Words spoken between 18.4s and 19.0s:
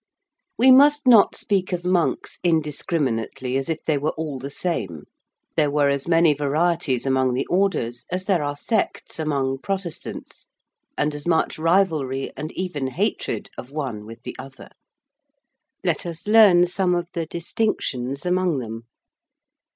them.